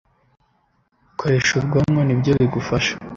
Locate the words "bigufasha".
2.39-2.93